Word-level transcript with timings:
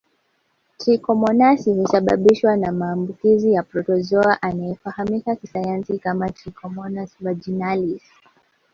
Trikomonasi 0.77 1.73
husababishwa 1.73 2.57
na 2.57 2.71
maambukizi 2.71 3.53
ya 3.53 3.63
protozoa 3.63 4.41
anayefahamika 4.41 5.35
kisayansi 5.35 5.99
kama 5.99 6.29
trichomonas 6.29 7.15
vaginalis 7.19 8.03